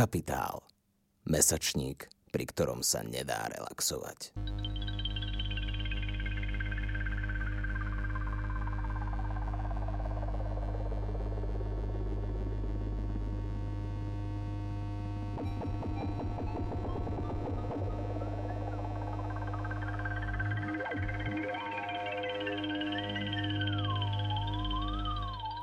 [0.00, 0.64] Kapitál.
[1.28, 4.32] Mesačník, pri ktorom sa nedá relaxovať.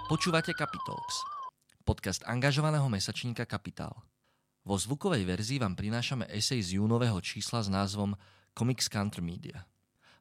[0.05, 1.25] Počúvate Capitalx,
[1.81, 4.06] podcast angažovaného mesačníka Kapitál.
[4.67, 8.19] Vo zvukovej verzii vám prinášame esej z júnového čísla s názvom
[8.51, 9.63] Comics Counter Media.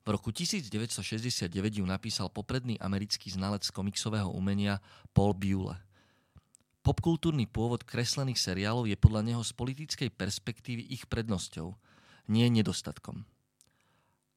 [0.07, 4.79] V roku 1969 ju napísal popredný americký znalec komiksového umenia
[5.11, 5.75] Paul Bule.
[6.87, 11.75] Popkultúrny pôvod kreslených seriálov je podľa neho z politickej perspektívy ich prednosťou,
[12.31, 13.27] nie nedostatkom.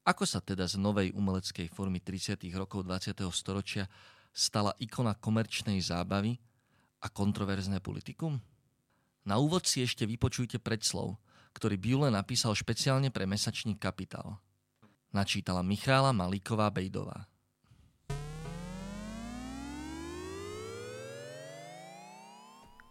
[0.02, 2.34] Ako sa teda z novej umeleckej formy 30.
[2.58, 3.14] rokov 20.
[3.30, 3.86] storočia
[4.34, 6.34] stala ikona komerčnej zábavy
[6.98, 8.49] a kontroverzné politikum?
[9.28, 11.20] Na úvod si ešte vypočujte predslov,
[11.52, 14.40] ktorý Biule napísal špeciálne pre mesačník Kapitál.
[15.12, 17.28] Načítala Michála Malíková Bejdová.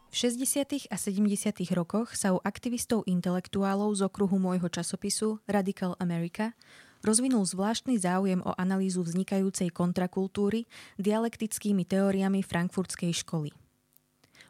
[0.10, 0.90] V 60.
[0.90, 1.30] a 70.
[1.78, 6.58] rokoch sa u aktivistov intelektuálov z okruhu môjho časopisu Radical America
[7.06, 10.68] rozvinul zvláštny záujem o analýzu vznikajúcej kontrakultúry
[11.00, 13.54] dialektickými teóriami frankfurtskej školy.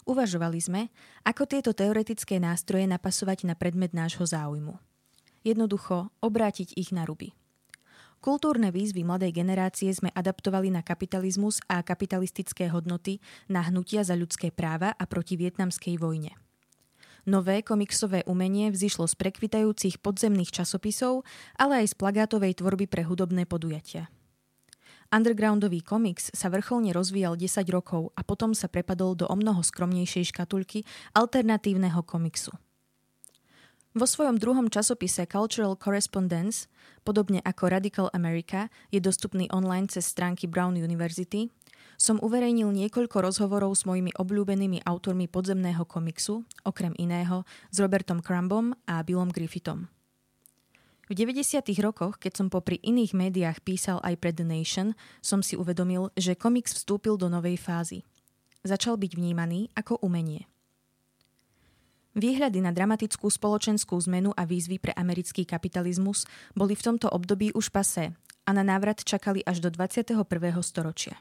[0.10, 0.82] Uvažovali sme,
[1.22, 4.82] ako tieto teoretické nástroje napasovať na predmet nášho záujmu.
[5.46, 7.38] Jednoducho obrátiť ich na ruby.
[8.18, 14.50] Kultúrne výzvy mladej generácie sme adaptovali na kapitalizmus a kapitalistické hodnoty, na hnutia za ľudské
[14.50, 16.34] práva a proti vietnamskej vojne.
[17.30, 21.22] Nové komiksové umenie vzýšlo z prekvitajúcich podzemných časopisov,
[21.54, 24.10] ale aj z plagátovej tvorby pre hudobné podujatia.
[25.10, 30.86] Undergroundový komiks sa vrcholne rozvíjal 10 rokov a potom sa prepadol do omnoho skromnejšej škatulky
[31.18, 32.54] alternatívneho komiksu.
[33.98, 36.70] Vo svojom druhom časopise Cultural Correspondence,
[37.02, 41.50] podobne ako Radical America, je dostupný online cez stránky Brown University,
[41.98, 48.78] som uverejnil niekoľko rozhovorov s mojimi obľúbenými autormi podzemného komiksu, okrem iného s Robertom Crumbom
[48.86, 49.90] a Billom Griffithom.
[51.10, 51.66] V 90.
[51.82, 54.94] rokoch, keď som popri iných médiách písal aj pre The Nation,
[55.26, 58.06] som si uvedomil, že komiks vstúpil do novej fázy.
[58.62, 60.46] Začal byť vnímaný ako umenie.
[62.14, 67.74] Výhľady na dramatickú spoločenskú zmenu a výzvy pre americký kapitalizmus boli v tomto období už
[67.74, 68.14] pasé
[68.46, 70.14] a na návrat čakali až do 21.
[70.62, 71.18] storočia.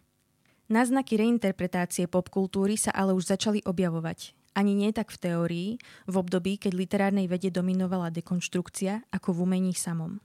[0.69, 4.37] Náznaky reinterpretácie popkultúry sa ale už začali objavovať.
[4.59, 5.71] Ani nie tak v teórii,
[6.11, 10.19] v období, keď literárnej vede dominovala dekonštrukcia, ako v umení samom.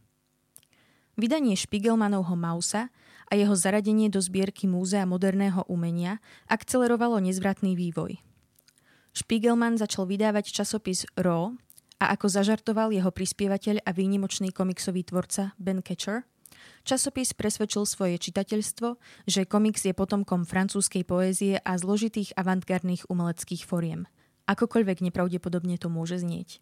[1.13, 2.89] Vydanie Spiegelmanovho Mausa
[3.29, 6.17] a jeho zaradenie do zbierky Múzea moderného umenia
[6.49, 8.17] akcelerovalo nezvratný vývoj.
[9.13, 11.53] Spiegelman začal vydávať časopis Raw
[12.01, 16.25] a ako zažartoval jeho prispievateľ a výnimočný komiksový tvorca Ben Catcher–
[16.83, 24.07] Časopis presvedčil svoje čitateľstvo, že komiks je potomkom francúzskej poézie a zložitých avantgardných umeleckých foriem.
[24.49, 26.59] Akokoľvek nepravdepodobne to môže znieť.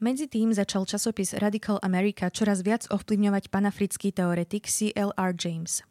[0.00, 5.32] Medzi tým začal časopis Radical America čoraz viac ovplyvňovať panafrický teoretik C.L.R.
[5.36, 5.84] James.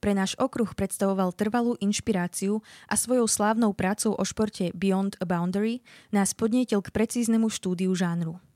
[0.00, 5.82] Pre náš okruh predstavoval trvalú inšpiráciu a svojou slávnou prácou o športe Beyond a Boundary
[6.14, 8.38] nás podnietil k precíznemu štúdiu žánru–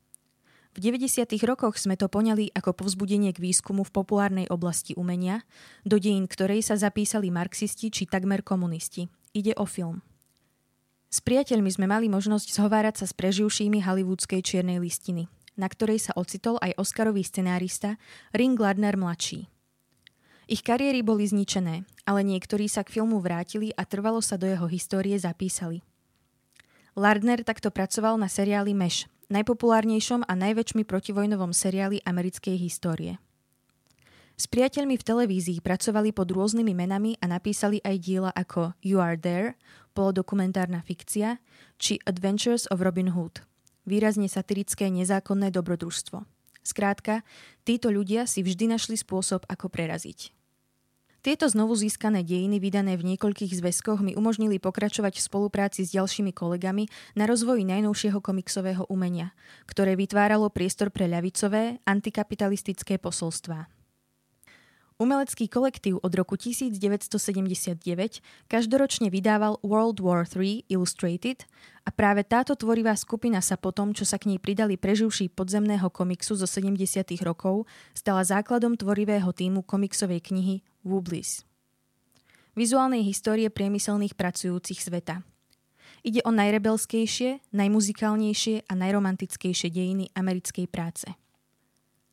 [0.75, 1.39] v 90.
[1.47, 5.47] rokoch sme to poňali ako povzbudenie k výskumu v populárnej oblasti umenia,
[5.87, 9.07] do dejín ktorej sa zapísali marxisti či takmer komunisti.
[9.31, 10.03] Ide o film.
[11.15, 16.13] S priateľmi sme mali možnosť zhovárať sa s preživšími hollywoodskej čiernej listiny, na ktorej sa
[16.19, 18.03] ocitol aj Oscarový scenárista
[18.35, 19.47] Ring Lardner mladší.
[20.51, 24.67] Ich kariéry boli zničené, ale niektorí sa k filmu vrátili a trvalo sa do jeho
[24.67, 25.87] histórie zapísali.
[26.99, 33.23] Lardner takto pracoval na seriáli Meš, najpopulárnejšom a najväčšmi protivojnovom seriáli americkej histórie.
[34.35, 39.15] S priateľmi v televízii pracovali pod rôznymi menami a napísali aj diela ako You Are
[39.15, 39.55] There,
[39.95, 41.39] polodokumentárna fikcia,
[41.79, 43.47] či Adventures of Robin Hood,
[43.87, 46.27] výrazne satirické nezákonné dobrodružstvo.
[46.67, 47.23] Skrátka,
[47.63, 50.35] títo ľudia si vždy našli spôsob, ako preraziť.
[51.25, 56.37] Tieto znovu získané dejiny vydané v niekoľkých zväzkoch mi umožnili pokračovať v spolupráci s ďalšími
[56.37, 59.33] kolegami na rozvoji najnovšieho komiksového umenia,
[59.65, 63.73] ktoré vytváralo priestor pre ľavicové, antikapitalistické posolstvá.
[64.95, 67.83] Umelecký kolektív od roku 1979
[68.47, 71.51] každoročne vydával World War III Illustrated
[71.83, 76.39] a práve táto tvorivá skupina sa potom, čo sa k nej pridali preživší podzemného komiksu
[76.39, 77.11] zo 70.
[77.27, 81.43] rokov, stala základom tvorivého týmu komiksovej knihy Wublis.
[82.55, 85.27] Vizuálnej histórie priemyselných pracujúcich sveta.
[86.07, 91.24] Ide o najrebelskejšie, najmuzikálnejšie a najromantickejšie dejiny americkej práce.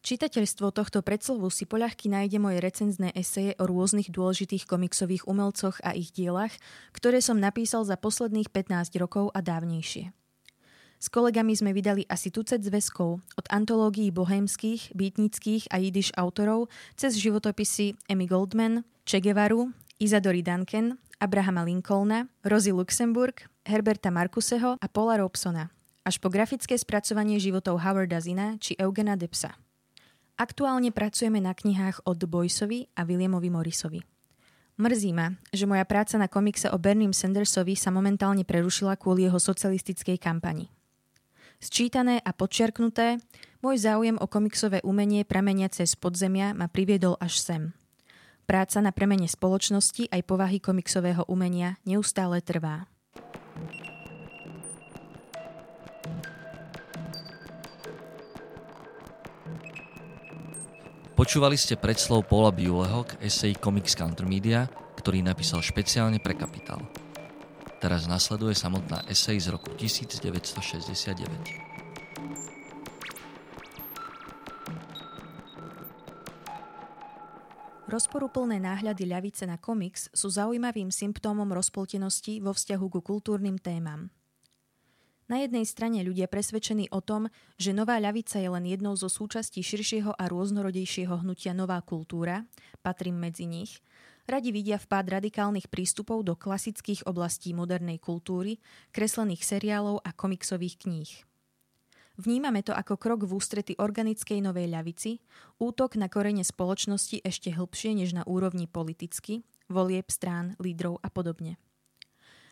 [0.02, 5.94] Čitateľstvo tohto predslovu si poľahky nájde moje recenzné eseje o rôznych dôležitých komiksových umelcoch a
[5.94, 6.54] ich dielach,
[6.90, 10.10] ktoré som napísal za posledných 15 rokov a dávnejšie.
[11.02, 17.18] S kolegami sme vydali asi tucet zväzkov, od antológií bohémskych, bytnických a jidiš autorov cez
[17.18, 25.22] životopisy Emmy Goldman, Che Guevaru, Izadory Duncan, Abrahama Lincolna, Rosie Luxemburg, Herberta Markuseho a Paula
[25.22, 25.70] Robsona,
[26.02, 29.58] až po grafické spracovanie životov Howarda Zina či Eugena Depsa.
[30.42, 34.02] Aktuálne pracujeme na knihách od Boysovi a Williamovi Morrisovi.
[34.82, 39.38] Mrzí ma, že moja práca na komikse o Bernim Sandersovi sa momentálne prerušila kvôli jeho
[39.38, 40.74] socialistickej kampani.
[41.62, 43.22] Sčítané a podčiarknuté,
[43.62, 47.62] môj záujem o komiksové umenie prameniace z podzemia ma priviedol až sem.
[48.50, 52.90] Práca na premene spoločnosti aj povahy komiksového umenia neustále trvá.
[61.12, 66.80] Počúvali ste predslov Paula Biuleho k esej Comics Counter Media, ktorý napísal špeciálne pre Kapitál.
[67.84, 71.72] Teraz nasleduje samotná esej z roku 1969.
[77.92, 84.08] Rozporuplné náhľady ľavice na komiks sú zaujímavým symptómom rozpoltenosti vo vzťahu ku kultúrnym témam.
[85.32, 89.64] Na jednej strane ľudia presvedčení o tom, že nová ľavica je len jednou zo súčastí
[89.64, 92.44] širšieho a rôznorodejšieho hnutia Nová kultúra,
[92.84, 93.80] patrím medzi nich,
[94.28, 98.60] radi vidia vpád radikálnych prístupov do klasických oblastí modernej kultúry,
[98.92, 101.12] kreslených seriálov a komiksových kníh.
[102.20, 105.24] Vnímame to ako krok v ústrety organickej novej ľavici,
[105.64, 111.56] útok na korene spoločnosti ešte hĺbšie než na úrovni politicky, volieb strán, lídrov a podobne.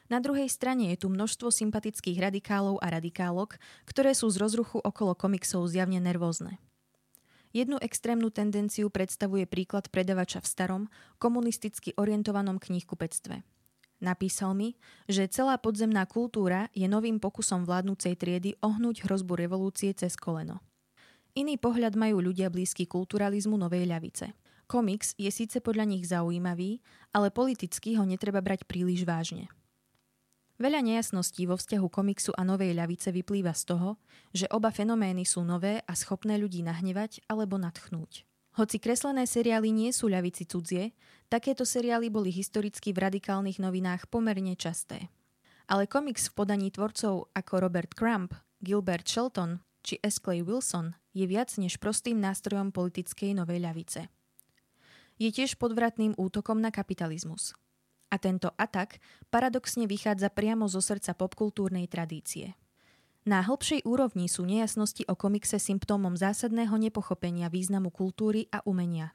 [0.10, 5.14] Na druhej strane je tu množstvo sympatických radikálov a radikálok, ktoré sú z rozruchu okolo
[5.14, 6.58] komiksov zjavne nervózne.
[7.54, 10.84] Jednu extrémnu tendenciu predstavuje príklad predavača v starom,
[11.22, 13.42] komunisticky orientovanom knihkupectve.
[14.00, 20.18] Napísal mi, že celá podzemná kultúra je novým pokusom vládnúcej triedy ohnúť hrozbu revolúcie cez
[20.18, 20.62] koleno.
[21.38, 24.34] Iný pohľad majú ľudia blízky kulturalizmu novej ľavice.
[24.70, 26.82] Komiks je síce podľa nich zaujímavý,
[27.14, 29.50] ale politicky ho netreba brať príliš vážne.
[30.60, 33.96] Veľa nejasností vo vzťahu komiksu a novej ľavice vyplýva z toho,
[34.36, 38.28] že oba fenomény sú nové a schopné ľudí nahnevať alebo natchnúť.
[38.60, 40.92] Hoci kreslené seriály nie sú ľavici cudzie,
[41.32, 45.08] takéto seriály boli historicky v radikálnych novinách pomerne časté.
[45.72, 50.20] Ale komiks v podaní tvorcov ako Robert Crump, Gilbert Shelton či S.
[50.20, 54.12] Clay Wilson je viac než prostým nástrojom politickej novej ľavice.
[55.24, 57.56] Je tiež podvratným útokom na kapitalizmus–
[58.10, 58.98] a tento atak
[59.30, 62.58] paradoxne vychádza priamo zo srdca popkultúrnej tradície.
[63.30, 69.14] Na hĺbšej úrovni sú nejasnosti o komikse symptómom zásadného nepochopenia významu kultúry a umenia.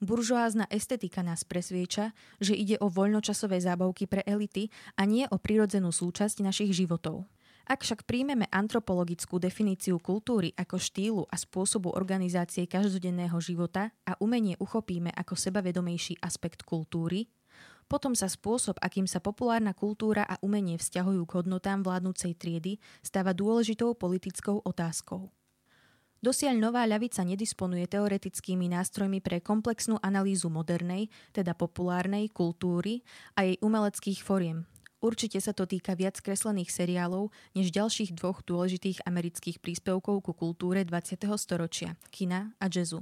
[0.00, 5.92] Buržoázna estetika nás presvieča, že ide o voľnočasové zábavky pre elity a nie o prirodzenú
[5.92, 7.28] súčasť našich životov.
[7.70, 14.58] Ak však príjmeme antropologickú definíciu kultúry ako štýlu a spôsobu organizácie každodenného života a umenie
[14.58, 17.30] uchopíme ako sebavedomejší aspekt kultúry,
[17.90, 23.34] potom sa spôsob, akým sa populárna kultúra a umenie vzťahujú k hodnotám vládnúcej triedy, stáva
[23.34, 25.34] dôležitou politickou otázkou.
[26.22, 33.02] Dosiaľ nová ľavica nedisponuje teoretickými nástrojmi pre komplexnú analýzu modernej, teda populárnej kultúry
[33.34, 34.68] a jej umeleckých foriem.
[35.00, 40.84] Určite sa to týka viac kreslených seriálov než ďalších dvoch dôležitých amerických príspevkov ku kultúre
[40.84, 41.24] 20.
[41.40, 43.00] storočia, kina a jazzu.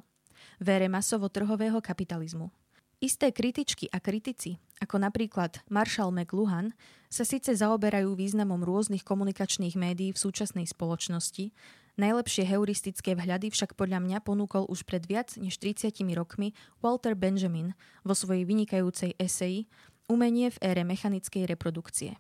[0.62, 2.54] Vére masovo-trhového kapitalizmu.
[2.99, 6.75] Isté kritičky a kritici, ako napríklad Marshall McLuhan,
[7.07, 11.55] sa síce zaoberajú významom rôznych komunikačných médií v súčasnej spoločnosti,
[11.95, 17.78] najlepšie heuristické vhľady však podľa mňa ponúkol už pred viac než 30 rokmi Walter Benjamin
[18.02, 19.71] vo svojej vynikajúcej eseji
[20.11, 22.19] Umenie v ére mechanickej reprodukcie.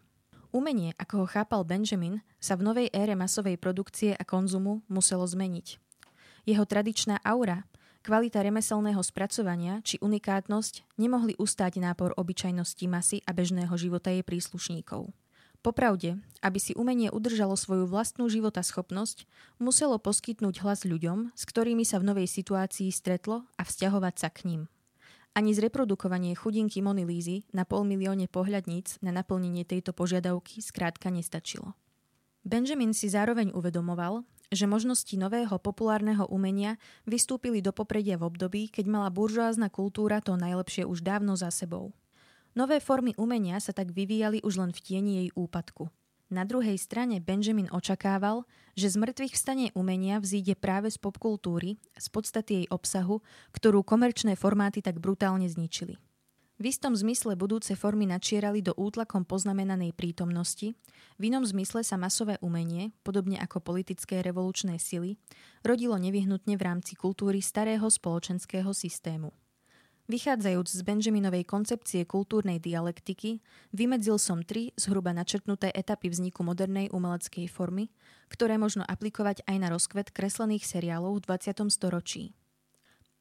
[0.54, 5.82] Umenie, ako ho chápal Benjamin, sa v novej ére masovej produkcie a konzumu muselo zmeniť.
[6.46, 7.66] Jeho tradičná aura–
[8.08, 15.12] Kvalita remeselného spracovania či unikátnosť nemohli ustáť nápor obyčajnosti masy a bežného života jej príslušníkov.
[15.60, 19.28] Popravde, aby si umenie udržalo svoju vlastnú životaschopnosť,
[19.60, 24.38] muselo poskytnúť hlas ľuďom, s ktorými sa v novej situácii stretlo a vzťahovať sa k
[24.48, 24.62] ním.
[25.36, 31.76] Ani zreprodukovanie chudinky Mony Lízy na pol milióne pohľadníc na naplnenie tejto požiadavky skrátka nestačilo.
[32.40, 38.84] Benjamin si zároveň uvedomoval, že možnosti nového populárneho umenia vystúpili do popredia v období, keď
[38.88, 41.92] mala buržoázna kultúra to najlepšie už dávno za sebou.
[42.56, 45.92] Nové formy umenia sa tak vyvíjali už len v tieni jej úpadku.
[46.28, 48.44] Na druhej strane Benjamin očakával,
[48.76, 53.24] že z mŕtvych vstane umenia vzíde práve z popkultúry, z podstaty jej obsahu,
[53.56, 55.96] ktorú komerčné formáty tak brutálne zničili.
[56.58, 60.74] V istom zmysle budúce formy načierali do útlakom poznamenanej prítomnosti,
[61.14, 65.14] v inom zmysle sa masové umenie, podobne ako politické revolučné sily,
[65.62, 69.30] rodilo nevyhnutne v rámci kultúry starého spoločenského systému.
[70.10, 73.38] Vychádzajúc z Benjaminovej koncepcie kultúrnej dialektiky,
[73.70, 77.92] vymedzil som tri zhruba načrtnuté etapy vzniku modernej umeleckej formy,
[78.34, 81.70] ktoré možno aplikovať aj na rozkvet kreslených seriálov v 20.
[81.70, 82.34] storočí.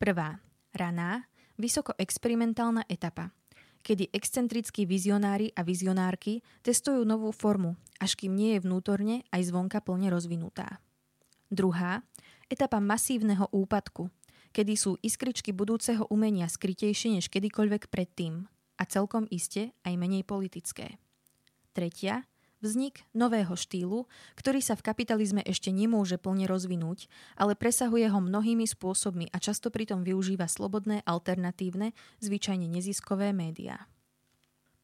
[0.02, 0.42] Prvá,
[0.74, 1.28] raná,
[1.58, 3.34] vysoko experimentálna etapa,
[3.82, 9.82] kedy excentrickí vizionári a vizionárky testujú novú formu, až kým nie je vnútorne aj zvonka
[9.82, 10.80] plne rozvinutá.
[11.50, 12.06] Druhá,
[12.48, 14.12] etapa masívneho úpadku,
[14.52, 18.48] kedy sú iskričky budúceho umenia skrytejšie než kedykoľvek predtým
[18.78, 21.02] a celkom iste aj menej politické.
[21.72, 22.26] Tretia,
[22.62, 28.66] vznik nového štýlu, ktorý sa v kapitalizme ešte nemôže plne rozvinúť, ale presahuje ho mnohými
[28.66, 33.86] spôsobmi a často pritom využíva slobodné, alternatívne, zvyčajne neziskové médiá.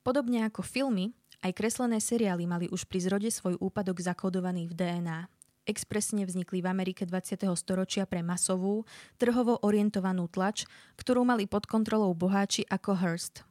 [0.03, 5.31] Podobne ako filmy, aj kreslené seriály mali už pri zrode svoj úpadok zakódovaný v DNA
[5.65, 7.47] expresne vznikli v Amerike 20.
[7.55, 8.83] storočia pre masovú,
[9.15, 10.67] trhovo orientovanú tlač,
[10.99, 13.47] ktorú mali pod kontrolou boháči ako Hearst.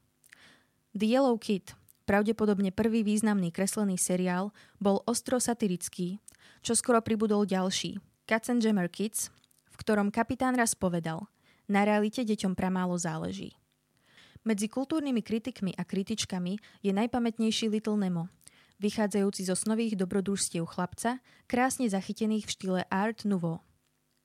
[0.93, 1.73] The Yellow Kid,
[2.05, 6.19] pravdepodobne prvý významný kreslený seriál, bol ostro satirický,
[6.63, 9.35] čo skoro pribudol ďalší, Katzenjammer Kids,
[9.73, 11.27] v ktorom kapitán raz povedal
[11.71, 13.57] na realite deťom pramálo záleží.
[14.43, 18.27] Medzi kultúrnymi kritikmi a kritičkami je najpamätnejší Little Nemo,
[18.83, 23.63] vychádzajúci zo snových dobrodružstiev chlapca, krásne zachytených v štýle Art Nouveau.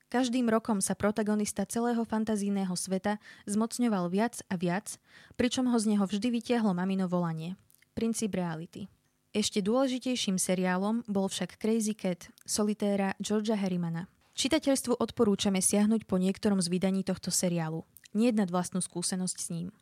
[0.08, 4.98] Každým rokom sa protagonista celého fantazijného sveta zmocňoval viac a viac,
[5.36, 7.60] pričom ho z neho vždy vytiahlo mamino volanie.
[7.98, 8.86] Princíp reality.
[9.34, 14.06] Ešte dôležitejším seriálom bol však Crazy Cat, solitéra Georgia Harrimana.
[14.38, 17.90] Čitateľstvu odporúčame siahnuť po niektorom z vydaní tohto seriálu.
[18.14, 19.74] Nie nad vlastnú skúsenosť s ním.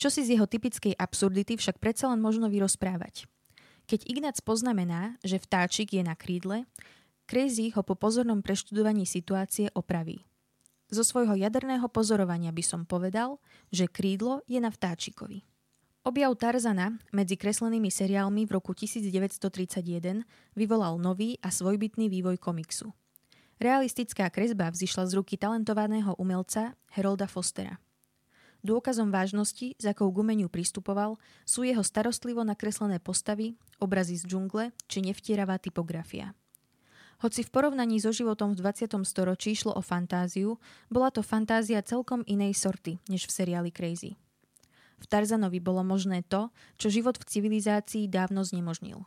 [0.00, 3.28] Čo si z jeho typickej absurdity však predsa len možno vyrozprávať.
[3.84, 6.64] Keď Ignác poznamená, že vtáčik je na krídle,
[7.28, 10.24] Crazy ho po pozornom preštudovaní situácie opraví.
[10.88, 15.51] Zo svojho jaderného pozorovania by som povedal, že krídlo je na vtáčikovi.
[16.02, 20.26] Objav Tarzana medzi kreslenými seriálmi v roku 1931
[20.58, 22.90] vyvolal nový a svojbytný vývoj komiksu.
[23.62, 27.78] Realistická kresba vzýšla z ruky talentovaného umelca Herolda Fostera–
[28.62, 35.02] Dôkazom vážnosti, s akou k pristupoval, sú jeho starostlivo nakreslené postavy, obrazy z džungle či
[35.02, 36.30] nevtieravá typografia.
[37.26, 39.02] Hoci v porovnaní so životom v 20.
[39.02, 44.14] storočí šlo o fantáziu, bola to fantázia celkom inej sorty, než v seriáli Crazy.
[45.02, 49.02] V Tarzanovi bolo možné to, čo život v civilizácii dávno znemožnil.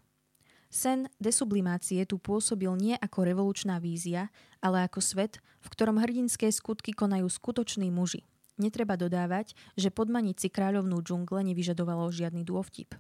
[0.68, 4.28] Sen desublimácie tu pôsobil nie ako revolučná vízia,
[4.60, 10.48] ale ako svet, v ktorom hrdinské skutky konajú skutoční muži– Netreba dodávať, že podmaniť si
[10.48, 12.96] kráľovnú džungle nevyžadovalo žiadny dôvtip.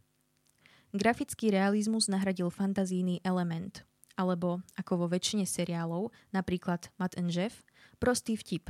[0.91, 3.87] Grafický realizmus nahradil fantazijný element,
[4.19, 7.63] alebo, ako vo väčšine seriálov, napríklad Matt and Jeff,
[7.99, 8.67] prostý vtip.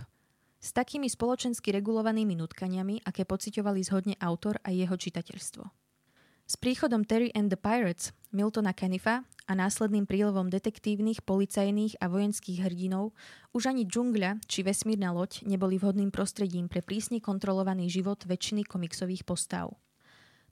[0.66, 5.62] S takými spoločensky regulovanými nutkaniami, aké pociťovali zhodne autor a jeho čitateľstvo.
[6.50, 12.66] S príchodom Terry and the Pirates Miltona Canifa a následným prílevom detektívnych, policajných a vojenských
[12.66, 13.14] hrdinov
[13.54, 19.22] už ani džungľa či vesmírna loď neboli vhodným prostredím pre prísne kontrolovaný život väčšiny komiksových
[19.22, 19.70] postav.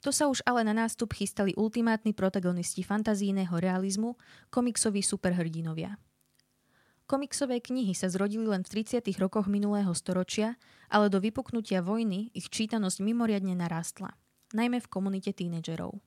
[0.05, 4.13] To sa už ale na nástup chystali ultimátni protagonisti fantazijného realizmu,
[4.53, 5.97] komiksoví superhrdinovia.
[7.03, 9.03] Komiksové knihy sa zrodili len v 30.
[9.19, 10.55] rokoch minulého storočia,
[10.87, 14.15] ale do vypuknutia vojny ich čítanosť mimoriadne narastla–
[14.55, 15.99] najmä v komunite tínedžerov.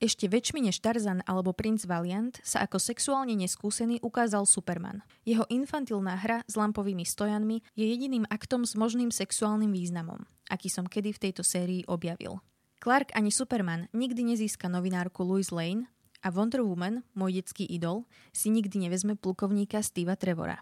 [0.00, 5.04] Ešte väčšmi než Tarzan alebo princ Valiant sa ako sexuálne neskúsený ukázal Superman.
[5.28, 10.88] Jeho infantilná hra s lampovými stojanmi je jediným aktom s možným sexuálnym významom, aký som
[10.88, 12.40] kedy v tejto sérii objavil.
[12.80, 15.84] Clark ani Superman nikdy nezíska novinárku Louis Lane
[16.20, 20.60] a Wonder Woman, môj detský idol, si nikdy nevezme plukovníka Steva Trevora.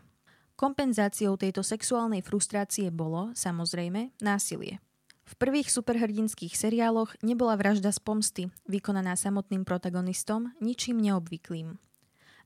[0.58, 4.82] Kompenzáciou tejto sexuálnej frustrácie bolo, samozrejme, násilie–
[5.28, 11.76] v prvých superhrdinských seriáloch nebola vražda z pomsty, vykonaná samotným protagonistom, ničím neobvyklým.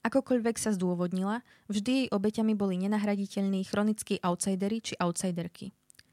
[0.02, 5.71] Akokoľvek sa zdôvodnila, vždy jej obeťami boli nenahraditeľní chronickí outsidery či outsiderky.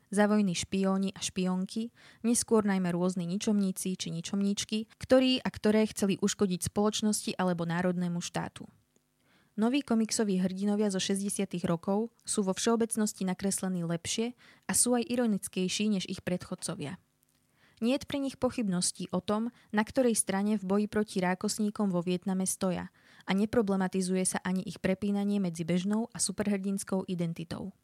[0.09, 1.93] Za vojny špióni a špionky,
[2.25, 8.65] neskôr najmä rôzni ničomníci či ničomníčky, ktorí a ktoré chceli uškodiť spoločnosti alebo národnému štátu.
[9.53, 11.45] Noví komiksoví hrdinovia zo 60.
[11.67, 14.33] rokov sú vo všeobecnosti nakreslení lepšie
[14.65, 16.97] a sú aj ironickejší než ich predchodcovia.
[17.79, 22.01] Nie je pri nich pochybností o tom, na ktorej strane v boji proti rákosníkom vo
[22.01, 22.89] Vietname stoja
[23.23, 27.75] a neproblematizuje sa ani ich prepínanie medzi bežnou a superhrdinskou identitou.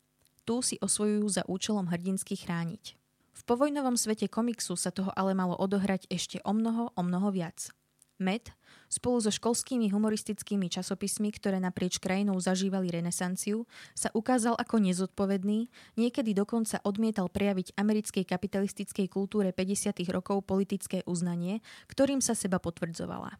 [0.46, 2.94] Tu si osvojujú za účelom hrdinsky chrániť.
[3.36, 7.74] V povojnovom svete komiksu sa toho ale malo odohrať ešte o mnoho, o mnoho viac.
[8.16, 8.48] Med,
[8.88, 15.68] spolu so školskými humoristickými časopismi, ktoré naprieč krajinou zažívali renesanciu, sa ukázal ako nezodpovedný,
[16.00, 20.00] niekedy dokonca odmietal prejaviť americkej kapitalistickej kultúre 50.
[20.16, 21.60] rokov politické uznanie,
[21.92, 23.36] ktorým sa seba potvrdzovala.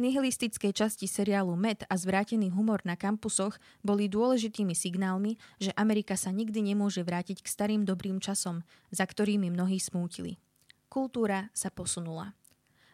[0.00, 6.32] Nihilistické časti seriálu Med a zvrátený humor na kampusoch boli dôležitými signálmi, že Amerika sa
[6.32, 10.40] nikdy nemôže vrátiť k starým dobrým časom, za ktorými mnohí smútili.
[10.88, 12.32] Kultúra sa posunula.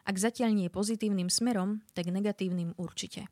[0.02, 3.30] Ak zatiaľ nie pozitívnym smerom, tak negatívnym určite.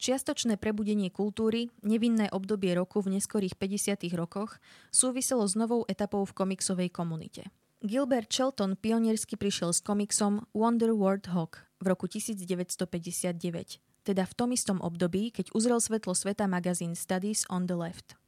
[0.00, 4.08] Čiastočné prebudenie kultúry, nevinné obdobie roku v neskorých 50.
[4.16, 4.56] rokoch,
[4.88, 7.44] súviselo s novou etapou v komiksovej komunite–
[7.80, 14.52] Gilbert Shelton pioniersky prišiel s komiksom Wonder World Hawk v roku 1959, teda v tom
[14.52, 18.20] istom období, keď uzrel svetlo sveta magazín Studies on the Left.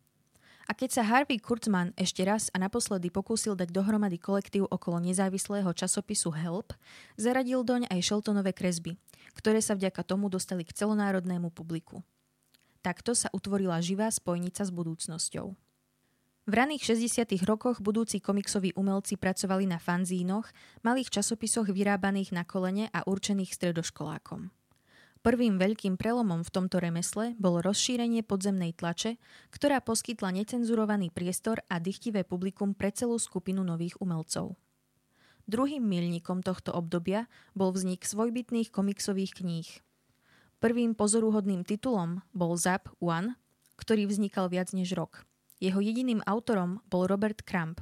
[0.70, 5.68] A keď sa Harvey Kurtzman ešte raz a naposledy pokúsil dať dohromady kolektív okolo nezávislého
[5.74, 6.72] časopisu Help,
[7.18, 8.96] zaradil doň aj Sheltonové kresby,
[9.34, 12.00] ktoré sa vďaka tomu dostali k celonárodnému publiku.
[12.80, 15.54] Takto sa utvorila živá spojnica s budúcnosťou.
[16.42, 17.46] V raných 60.
[17.46, 20.50] rokoch budúci komiksoví umelci pracovali na fanzínoch,
[20.82, 24.50] malých časopisoch vyrábaných na kolene a určených stredoškolákom.
[25.22, 29.22] Prvým veľkým prelomom v tomto remesle bolo rozšírenie podzemnej tlače,
[29.54, 34.58] ktorá poskytla necenzurovaný priestor a dychtivé publikum pre celú skupinu nových umelcov.
[35.46, 39.70] Druhým milníkom tohto obdobia bol vznik svojbytných komiksových kníh.
[40.58, 43.38] Prvým pozoruhodným titulom bol Zap One,
[43.78, 45.22] ktorý vznikal viac než rok–
[45.62, 47.78] jeho jediným autorom bol Robert Crump,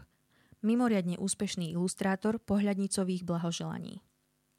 [0.61, 4.05] mimoriadne úspešný ilustrátor pohľadnicových blahoželaní.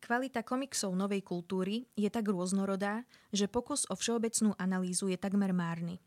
[0.01, 6.01] Kvalita komiksov novej kultúry je tak rôznorodá, že pokus o všeobecnú analýzu je takmer márny.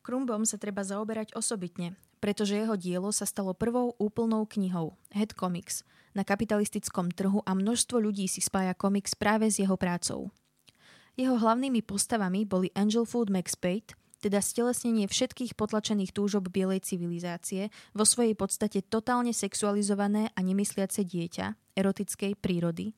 [0.00, 5.84] Krumbom sa treba zaoberať osobitne, pretože jeho dielo sa stalo prvou úplnou knihou, Head Comics,
[6.16, 10.32] na kapitalistickom trhu a množstvo ľudí si spája komiks práve s jeho prácou.
[11.20, 17.72] Jeho hlavnými postavami boli Angel Food Max Pate, teda stelesnenie všetkých potlačených túžob bielej civilizácie,
[17.96, 22.92] vo svojej podstate totálne sexualizované a nemysliace dieťa, erotickej prírody,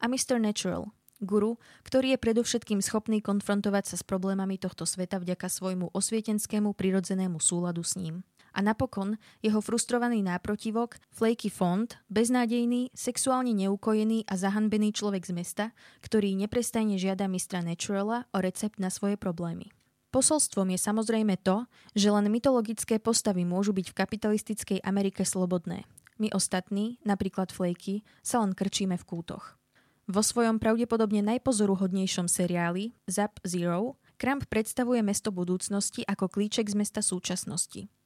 [0.00, 0.38] a Mr.
[0.38, 0.86] Natural,
[1.20, 7.42] guru, ktorý je predovšetkým schopný konfrontovať sa s problémami tohto sveta vďaka svojmu osvietenskému prirodzenému
[7.42, 8.22] súladu s ním.
[8.56, 15.64] A napokon jeho frustrovaný náprotivok, Flaky Font, beznádejný, sexuálne neukojený a zahanbený človek z mesta,
[16.02, 19.70] ktorý neprestajne žiada mistra Naturala o recept na svoje problémy.
[20.08, 25.84] Posolstvom je samozrejme to, že len mytologické postavy môžu byť v kapitalistickej Amerike slobodné.
[26.16, 29.60] My ostatní, napríklad Flaky, sa len krčíme v kútoch.
[30.08, 37.04] Vo svojom pravdepodobne najpozoruhodnejšom seriáli Zap Zero Kramp predstavuje mesto budúcnosti ako klíček z mesta
[37.04, 37.92] súčasnosti–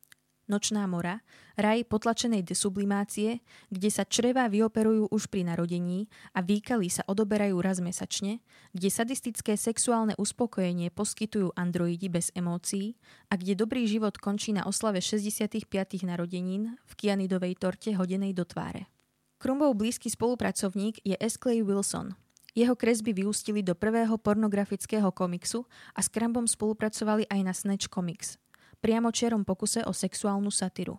[0.52, 1.24] Nočná mora,
[1.56, 3.40] raj potlačenej desublimácie,
[3.72, 8.44] kde sa črevá vyoperujú už pri narodení a výkaly sa odoberajú raz mesačne,
[8.76, 13.00] kde sadistické sexuálne uspokojenie poskytujú androidi bez emócií
[13.32, 15.56] a kde dobrý život končí na oslave 65.
[16.04, 18.92] narodenín v kianidovej torte hodenej do tváre.
[19.40, 21.40] Krumbov blízky spolupracovník je S.
[21.40, 22.12] Clay Wilson.
[22.52, 25.64] Jeho kresby vyústili do prvého pornografického komiksu
[25.96, 28.36] a s Krambom spolupracovali aj na Snatch Comics–
[28.82, 30.98] priamočiarom pokuse o sexuálnu satyru.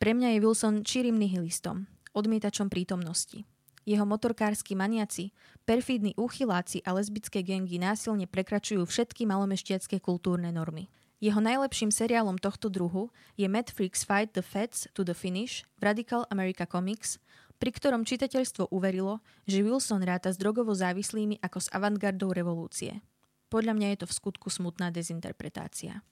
[0.00, 3.44] Pre mňa je Wilson čírim nihilistom, odmietačom prítomnosti.
[3.84, 5.30] Jeho motorkársky maniaci,
[5.68, 10.88] perfídni úchyláci a lesbické gengy násilne prekračujú všetky malomešťacké kultúrne normy.
[11.22, 15.86] Jeho najlepším seriálom tohto druhu je Mad Freaks Fight the Feds to the Finish v
[15.86, 17.22] Radical America Comics,
[17.62, 23.06] pri ktorom čitateľstvo uverilo, že Wilson ráta s drogovo závislými ako s avantgardou revolúcie.
[23.54, 26.02] Podľa mňa je to v skutku smutná dezinterpretácia.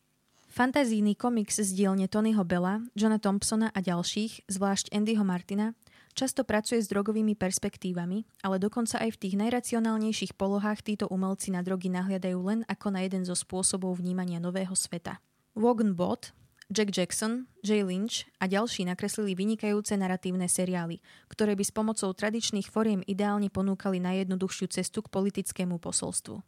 [0.51, 5.79] Fantazijný komiks z dielne Tonyho Bella, Johna Thompsona a ďalších, zvlášť Andyho Martina,
[6.19, 11.63] často pracuje s drogovými perspektívami, ale dokonca aj v tých najracionálnejších polohách títo umelci na
[11.63, 15.23] drogy nahliadajú len ako na jeden zo spôsobov vnímania nového sveta.
[15.55, 16.35] Wogan Bot,
[16.67, 20.99] Jack Jackson, Jay Lynch a ďalší nakreslili vynikajúce narratívne seriály,
[21.31, 26.43] ktoré by s pomocou tradičných foriem ideálne ponúkali najjednoduchšiu cestu k politickému posolstvu.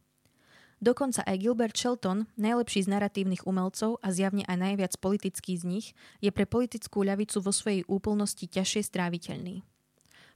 [0.83, 5.87] Dokonca aj Gilbert Shelton, najlepší z narratívnych umelcov a zjavne aj najviac politický z nich,
[6.19, 9.63] je pre politickú ľavicu vo svojej úplnosti ťažšie stráviteľný.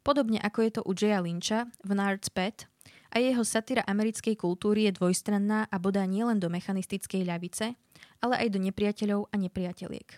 [0.07, 2.71] Podobne ako je to u Jaya Lyncha v Nard's Pet,
[3.11, 7.75] a jeho satyra americkej kultúry je dvojstranná a bodá nielen do mechanistickej ľavice,
[8.23, 10.15] ale aj do nepriateľov a nepriateliek.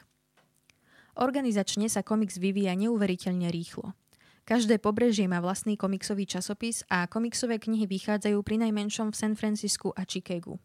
[1.17, 3.97] Organizačne sa komiks vyvíja neuveriteľne rýchlo–
[4.49, 9.93] Každé pobrežie má vlastný komiksový časopis a komiksové knihy vychádzajú pri najmenšom v San Francisku
[9.93, 10.57] a Chicagu.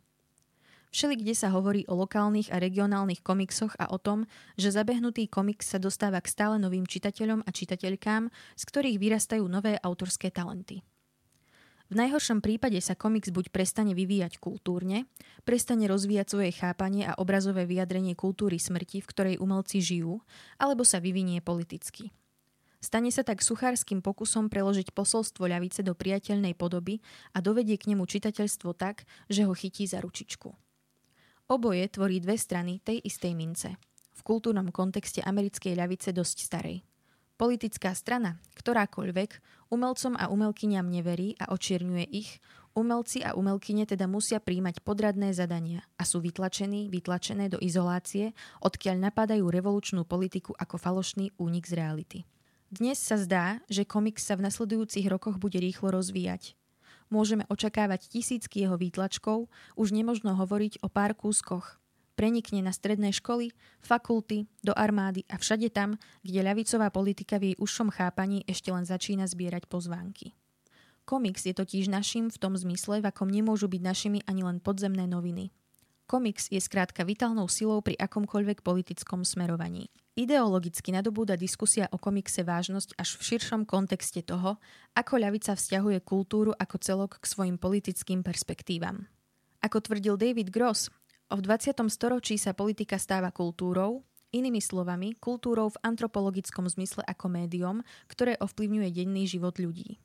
[0.88, 4.24] Všeli, kde sa hovorí o lokálnych a regionálnych komiksoch a o tom,
[4.56, 9.76] že zabehnutý komiks sa dostáva k stále novým čitateľom a čitateľkám, z ktorých vyrastajú nové
[9.76, 10.80] autorské talenty.
[11.92, 15.04] V najhoršom prípade sa komiks buď prestane vyvíjať kultúrne,
[15.44, 20.24] prestane rozvíjať svoje chápanie a obrazové vyjadrenie kultúry smrti, v ktorej umelci žijú,
[20.56, 22.16] alebo sa vyvinie politicky.
[22.84, 27.00] Stane sa tak suchárským pokusom preložiť posolstvo ľavice do priateľnej podoby
[27.32, 30.52] a dovedie k nemu čitateľstvo tak, že ho chytí za ručičku.
[31.48, 33.80] Oboje tvorí dve strany tej istej mince.
[34.12, 36.84] V kultúrnom kontexte americkej ľavice dosť starej.
[37.40, 39.30] Politická strana, ktorákoľvek,
[39.72, 42.36] umelcom a umelkyniam neverí a očierňuje ich,
[42.76, 49.08] umelci a umelkyne teda musia príjmať podradné zadania a sú vytlačení, vytlačené do izolácie, odkiaľ
[49.08, 52.20] napadajú revolučnú politiku ako falošný únik z reality.
[52.74, 56.58] Dnes sa zdá, že komiks sa v nasledujúcich rokoch bude rýchlo rozvíjať.
[57.06, 59.46] Môžeme očakávať tisícky jeho výtlačkov,
[59.78, 61.78] už nemožno hovoriť o pár kúskoch.
[62.18, 67.56] Prenikne na stredné školy, fakulty, do armády a všade tam, kde ľavicová politika v jej
[67.62, 70.34] užšom chápaní ešte len začína zbierať pozvánky.
[71.06, 75.06] Komiks je totiž našim v tom zmysle, v akom nemôžu byť našimi ani len podzemné
[75.06, 75.54] noviny.
[76.10, 79.94] Komiks je skrátka vitálnou silou pri akomkoľvek politickom smerovaní.
[80.14, 84.62] Ideologicky nadobúda diskusia o komikse vážnosť až v širšom kontexte toho,
[84.94, 89.10] ako ľavica vzťahuje kultúru ako celok k svojim politickým perspektívam.
[89.58, 90.86] Ako tvrdil David Gross,
[91.34, 91.74] v 20.
[91.90, 98.94] storočí sa politika stáva kultúrou, inými slovami kultúrou v antropologickom zmysle ako médium, ktoré ovplyvňuje
[98.94, 99.98] denný život ľudí.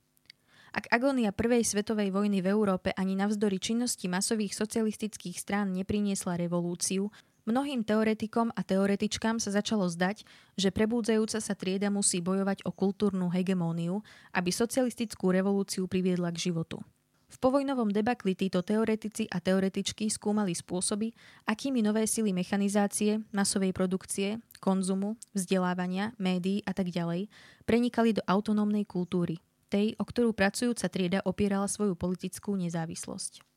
[0.73, 7.13] Ak agónia Prvej svetovej vojny v Európe ani navzdory činnosti masových socialistických strán nepriniesla revolúciu,
[7.47, 10.27] Mnohým teoretikom a teoretičkám sa začalo zdať,
[10.59, 14.03] že prebúdzajúca sa trieda musí bojovať o kultúrnu hegemóniu,
[14.35, 16.83] aby socialistickú revolúciu priviedla k životu.
[17.29, 21.13] V povojnovom debakli títo teoretici a teoretičky skúmali spôsoby,
[21.45, 27.29] akými nové sily mechanizácie, masovej produkcie, konzumu, vzdelávania, médií a tak ďalej
[27.69, 29.37] prenikali do autonómnej kultúry,
[29.69, 33.48] tej, o ktorú pracujúca trieda opierala svoju politickú nezávislosť.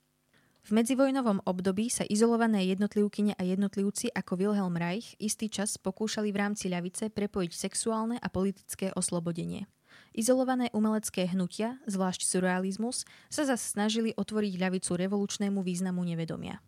[0.62, 6.38] V medzivojnovom období sa izolované jednotlivkyne a jednotlivci ako Wilhelm Reich istý čas pokúšali v
[6.38, 9.66] rámci ľavice prepojiť sexuálne a politické oslobodenie.
[10.14, 16.62] Izolované umelecké hnutia, zvlášť surrealizmus, sa zase snažili otvoriť ľavicu revolučnému významu nevedomia.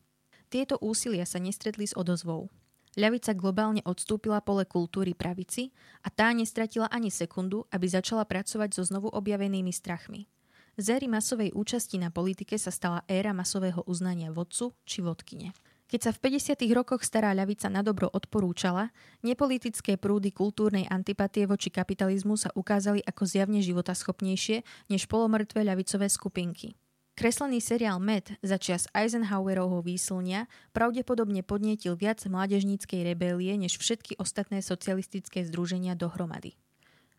[0.51, 2.51] Tieto úsilia sa nestretli s odozvou.
[2.99, 5.71] Ľavica globálne odstúpila pole kultúry pravici
[6.03, 10.27] a tá nestratila ani sekundu, aby začala pracovať so znovu objavenými strachmi–
[10.75, 15.55] z éry masovej účasti na politike sa stala éra masového uznania vodcu či vodkyne.
[15.85, 16.59] Keď sa v 50.
[16.75, 18.91] rokoch stará ľavica na dobro odporúčala,
[19.23, 26.75] nepolitické prúdy kultúrnej antipatie voči kapitalizmu sa ukázali ako zjavne životaschopnejšie než polomrtvé ľavicové skupinky.
[27.15, 34.67] Kreslený seriál Med za čas Eisenhowerovho výslnia pravdepodobne podnietil viac mládežníckej rebélie než všetky ostatné
[34.67, 36.59] socialistické združenia dohromady.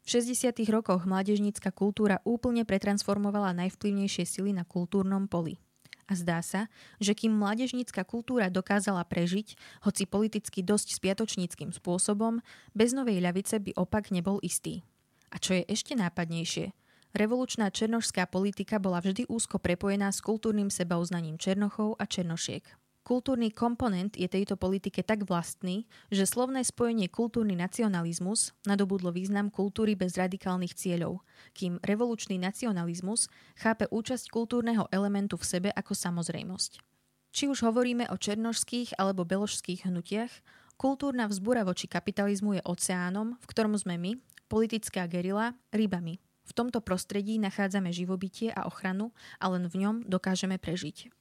[0.06, 0.54] V 60.
[0.70, 5.58] rokoch mládežnícka kultúra úplne pretransformovala najvplyvnejšie sily na kultúrnom poli.
[6.06, 6.70] A zdá sa,
[7.02, 12.46] že kým mládežnícka kultúra dokázala prežiť, hoci politicky dosť spiatočníckým spôsobom,
[12.78, 14.86] bez novej ľavice by opak nebol istý.
[15.34, 16.78] A čo je ešte nápadnejšie,
[17.18, 22.62] revolučná černošská politika bola vždy úzko prepojená s kultúrnym sebauznaním černochov a černošiek.
[23.06, 29.94] Kultúrny komponent je tejto politike tak vlastný, že slovné spojenie kultúrny nacionalizmus nadobudlo význam kultúry
[29.94, 31.22] bez radikálnych cieľov,
[31.54, 33.30] kým revolučný nacionalizmus
[33.62, 36.82] chápe účasť kultúrneho elementu v sebe ako samozrejmosť.
[37.30, 40.34] Či už hovoríme o černožských alebo beložských hnutiach,
[40.82, 44.18] kultúrna vzbúra voči kapitalizmu je oceánom, v ktorom sme my,
[44.50, 46.18] politická gerila, rybami.
[46.42, 51.14] V tomto prostredí nachádzame živobytie a ochranu a len v ňom dokážeme prežiť.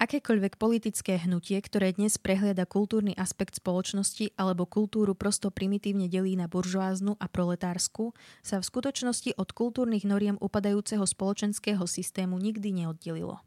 [0.00, 6.48] Akékoľvek politické hnutie, ktoré dnes prehliada kultúrny aspekt spoločnosti alebo kultúru prosto primitívne delí na
[6.48, 13.44] buržoáznu a proletársku, sa v skutočnosti od kultúrnych noriem upadajúceho spoločenského systému nikdy neoddelilo.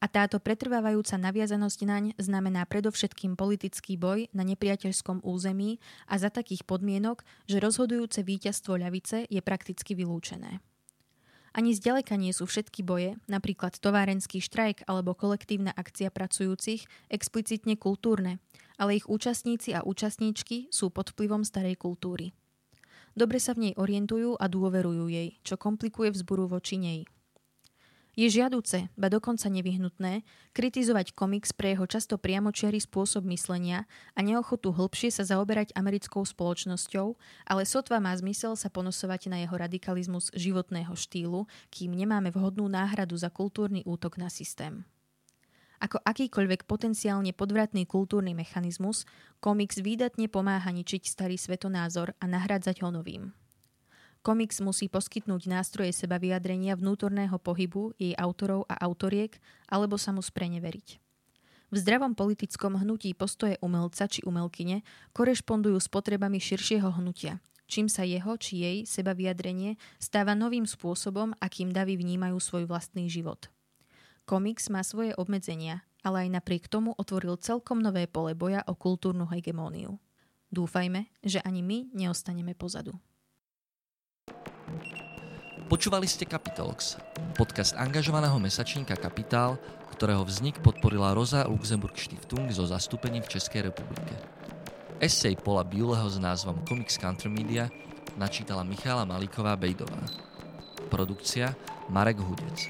[0.00, 6.64] A táto pretrvávajúca naviazanosť naň znamená predovšetkým politický boj na nepriateľskom území a za takých
[6.64, 10.64] podmienok, že rozhodujúce víťazstvo ľavice je prakticky vylúčené.
[11.50, 18.38] Ani zďaleka nie sú všetky boje, napríklad továrenský štrajk alebo kolektívna akcia pracujúcich, explicitne kultúrne,
[18.78, 22.30] ale ich účastníci a účastníčky sú pod vplyvom starej kultúry.
[23.18, 27.02] Dobre sa v nej orientujú a dôverujú jej, čo komplikuje vzburu voči nej.
[28.18, 33.86] Je žiaduce, ba dokonca nevyhnutné, kritizovať komiks pre jeho často priamočiarý spôsob myslenia
[34.18, 37.14] a neochotu hĺbšie sa zaoberať americkou spoločnosťou,
[37.46, 43.14] ale sotva má zmysel sa ponosovať na jeho radikalizmus životného štýlu, kým nemáme vhodnú náhradu
[43.14, 44.82] za kultúrny útok na systém.
[45.80, 49.08] Ako akýkoľvek potenciálne podvratný kultúrny mechanizmus,
[49.40, 53.32] komiks výdatne pomáha ničiť starý svetonázor a nahradzať ho novým.
[54.20, 60.20] Komiks musí poskytnúť nástroje seba vyjadrenia vnútorného pohybu jej autorov a autoriek, alebo sa mu
[60.20, 61.00] spreneveriť.
[61.70, 64.84] V zdravom politickom hnutí postoje umelca či umelkyne
[65.16, 71.32] korešpondujú s potrebami širšieho hnutia, čím sa jeho či jej seba vyjadrenie stáva novým spôsobom,
[71.40, 73.48] akým davy vnímajú svoj vlastný život.
[74.28, 79.24] Komiks má svoje obmedzenia, ale aj napriek tomu otvoril celkom nové pole boja o kultúrnu
[79.32, 79.96] hegemóniu.
[80.52, 82.92] Dúfajme, že ani my neostaneme pozadu.
[85.70, 86.98] Počúvali ste Capitalx,
[87.38, 89.54] podcast angažovaného mesačníka Kapitál,
[89.94, 94.10] ktorého vznik podporila Rosa Luxemburg Stiftung so zastúpením v Českej republike.
[94.98, 97.70] Esej Pola Biuleho s názvom Comics Country Media
[98.18, 100.02] načítala Michála Malíková Bejdová.
[100.90, 101.54] Produkcia
[101.86, 102.66] Marek Hudec.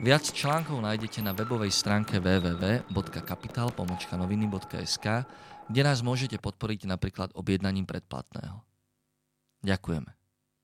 [0.00, 5.06] Viac článkov nájdete na webovej stránke www.kapital.noviny.sk,
[5.68, 8.64] kde nás môžete podporiť napríklad objednaním predplatného.
[9.60, 10.19] Ďakujeme.